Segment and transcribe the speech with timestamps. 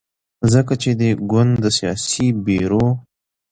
[0.53, 2.85] ځکه چې دې ګوند د سیاسي بیرو